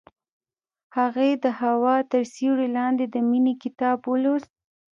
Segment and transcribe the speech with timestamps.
[0.97, 4.51] هغې د هوا تر سیوري لاندې د مینې کتاب ولوست.